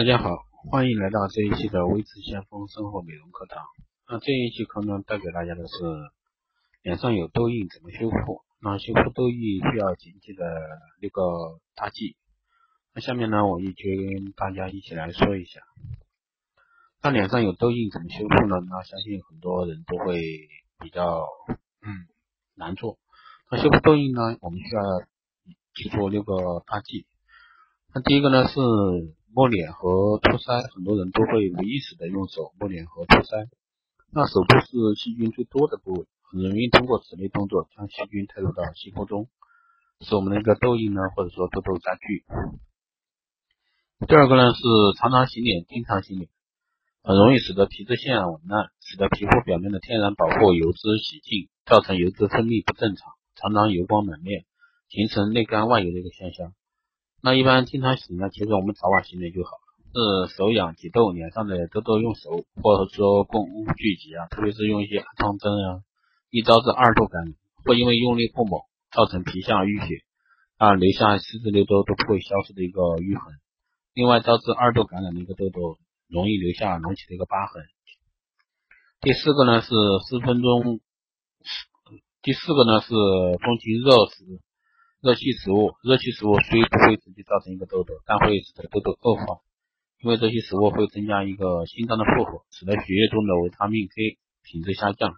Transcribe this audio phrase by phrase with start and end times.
[0.00, 0.30] 大家好，
[0.70, 3.62] 欢迎来到这一期的微智先锋生活美容课堂。
[4.08, 5.74] 那这一期课呢，带给大家的是
[6.80, 8.40] 脸上有痘印怎么修复？
[8.62, 10.42] 那修复痘印需要谨记的
[11.00, 12.16] 六个大忌。
[12.94, 15.60] 那下面呢，我一起跟大家一起来说一下。
[17.02, 18.56] 那脸上有痘印怎么修复呢？
[18.70, 20.22] 那相信很多人都会
[20.78, 21.26] 比较
[21.82, 22.08] 嗯
[22.54, 22.98] 难做。
[23.50, 24.82] 那修复痘印呢，我们需要
[25.74, 27.06] 记住六个大忌。
[27.92, 28.60] 那第一个呢是
[29.32, 33.48] 摸脸和托腮，很多人都会无意识的用手摸脸和托腮。
[34.12, 39.28] 那手部是细菌最多的部位，很容易通过此类动作将细菌带入到皮肤中，
[40.00, 42.24] 使我们的一个痘印呢或者说痘痘加剧。
[44.08, 44.60] 第二个呢是
[44.98, 46.28] 常常洗脸，经常洗脸，
[47.04, 54.44] 很容易使得皮脂腺紊乱，使得皮肤表面的天然保护油脂洗净，造成油脂分泌不正常，常常油光满面，
[54.88, 56.52] 形成内干外油的一个现象。
[57.22, 59.50] 那一般经常洗呢，其实我们早晚洗脸就好。
[59.92, 62.30] 是手痒挤痘，脸上的痘痘用手
[62.62, 65.82] 或者说共聚集啊，特别是用一些按疮针啊，
[66.30, 68.60] 易招致二痘感染，或因为用力过猛，
[68.92, 70.04] 造成皮下淤血
[70.58, 73.34] 啊，留下丝质瘤痘都不会消失的一个淤痕。
[73.92, 77.64] 另外，导致二痘感染的一个痘痘，容易留下隆起的一个疤痕。
[79.00, 79.74] 第四个呢是
[80.08, 80.78] 四分钟，
[82.22, 82.94] 第四个呢是
[83.42, 84.40] 风清热时。
[85.02, 89.40] 热气食物，热气食物虽不会直接造成一个痘痘，但会使得痘痘恶化，
[89.98, 95.14] 因为这些食物会增加一个心脏的负荷，使得血液中的维他命 K 品质下降，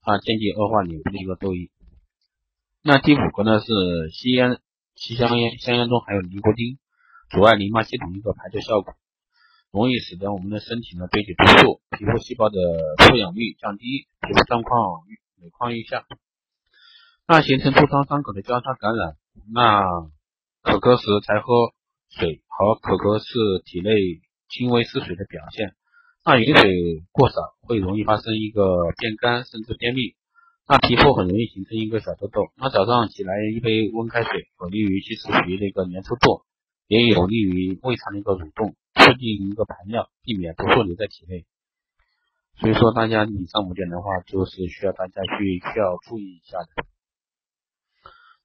[0.00, 1.70] 它，间接恶化脸部的一个痘印。
[2.84, 3.66] 那第五个呢是
[4.12, 4.60] 吸烟，
[4.94, 6.78] 吸香烟，香烟中含有尼古丁，
[7.30, 8.94] 阻碍淋巴系统一个排毒效果，
[9.72, 12.56] 容易使得我们的身体呢堆积毒素，皮肤细胞的
[13.08, 15.02] 负氧率降低，皮肤状况
[15.42, 16.06] 每况愈下。
[17.30, 19.14] 那形成痤疮伤口的交叉感染，
[19.54, 19.86] 那
[20.66, 21.70] 口渴时才喝
[22.10, 23.94] 水和口渴是体内
[24.48, 25.76] 轻微失水的表现。
[26.24, 30.16] 那饮水过少会容易发生一个变干甚至便秘，
[30.66, 32.50] 那皮肤很容易形成一个小痘痘。
[32.56, 36.42] 那早上起来一杯温开水，有利于去除皮的一个粘稠度，
[36.88, 41.46] 也有利于胃肠的一个蠕动，促进一个排尿，避免毒素留在体内。
[42.58, 46.89] 所以说，大家以上五点的话，就是需要大家去需要注意一下的。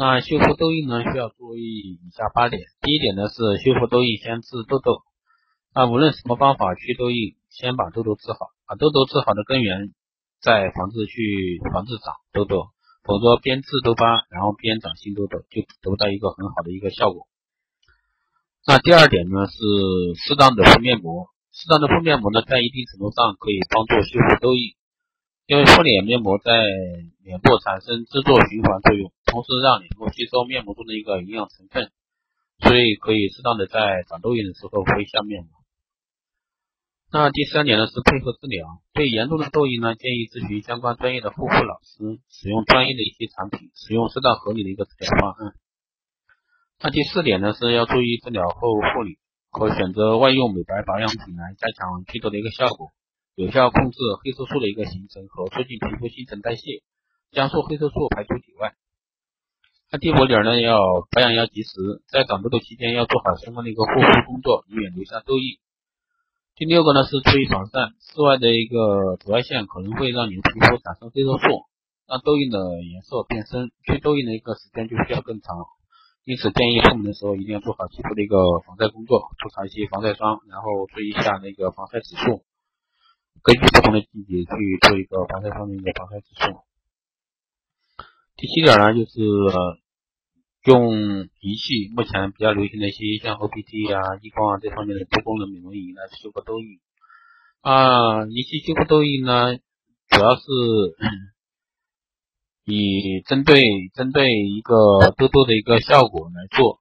[0.00, 2.62] 那修复痘印呢，需要注意以下八点。
[2.80, 5.04] 第一点呢是修复痘印先治痘痘。
[5.74, 8.48] 那无论什么方法去痘印，先把痘痘治好。
[8.64, 9.92] 把痘痘治好的根源，
[10.40, 12.72] 再防治去防治长痘痘，
[13.04, 17.28] 否则边治痘疤，然后边长新痘痘，就得不到一个很好的一个效果。
[18.66, 19.60] 那第二点呢是
[20.16, 21.28] 适当的敷面膜。
[21.52, 24.72] 适当的敷面膜呢，在一定程度上可以帮助修复痘印。
[25.44, 26.56] 因为敷脸面膜在
[27.24, 31.90] 脸部产生制作循环作用，同时让脸部吸收面膜中的一个营养成分，
[32.58, 35.50] 所以可以适当的在长痘印的时候敷一下面膜。
[37.12, 45.54] 那第三点呢是配合治疗，对严重的痘印呢，建议咨询相关专业的护肤老师，使用专业的一些产品，使用适当合理的一个治疗方案。
[46.82, 49.18] 那第四点呢是要注意治疗后护理，
[49.50, 52.90] 可选择外用美白保养品来加强祛痘的一个效果。
[53.34, 56.82] 有效控制黑色素的一个形成和促进皮肤新陈代谢，
[57.32, 58.74] 加速黑色素排出体外。
[59.92, 60.78] 那第五点呢，要
[61.10, 61.74] 保养要及时，
[62.06, 65.58] 在长痘痘期间要做好相关的一个护肤工作，以免留下痘印。
[66.54, 71.66] 第六个呢是注意防晒，室外的一个紫外线可能会让你的皮肤产生黑色素，
[72.06, 75.56] 让痘印的颜色变深，去痘印的一个时间就需要更长。
[76.22, 82.44] 因此建议出门的时候一定要做好皮肤的一个防晒工作，涂上一些防晒霜，然后注意一下那个防晒指数。
[83.42, 84.54] 根据不同的季节去
[84.86, 86.62] 做一个防晒霜的一个防晒指数。
[88.36, 89.20] 第七点呢，就是
[90.64, 96.78] 用仪器，目前比较流行的一些像 OPT 啊、激光啊这方面的多功能美容仪来修复痘印。
[97.62, 100.42] 啊，仪器修复痘印呢，主要是
[102.66, 103.62] 以针对
[103.94, 104.74] 针对一个
[105.16, 106.78] 痘痘的一个效果来做。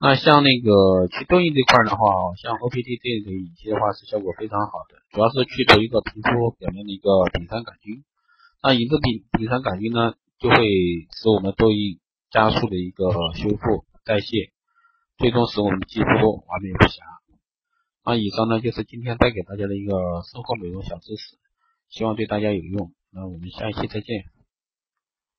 [0.00, 2.00] 那像那个去痘印这块的话，
[2.40, 8.04] 像 OPT 这个仪器的话是效果非常好的，主要是去除一个皮肤表面的一个丙酸杆菌。
[8.62, 10.56] 那一个丙丙酸杆菌呢，就会
[11.12, 12.00] 使我们痘印
[12.34, 14.50] 加速的一个修复代谢，
[15.18, 16.08] 最终使我们肌肤
[16.48, 17.04] 完美无瑕。
[18.04, 21.38] 那以上呢就是今天带给大家的一个生活美容小知识，
[21.90, 22.92] 希望对大家有用。
[23.12, 24.33] 那我们下一期再见。